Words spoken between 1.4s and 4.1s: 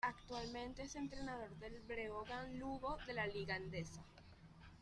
del Breogán Lugo de la Liga Endesa.